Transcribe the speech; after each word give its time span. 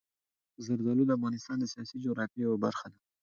زردالو 0.65 1.03
د 1.07 1.11
افغانستان 1.17 1.57
د 1.59 1.65
سیاسي 1.73 1.97
جغرافیې 2.03 2.41
یوه 2.45 2.57
برخه 2.65 2.87
ده. 2.91 2.99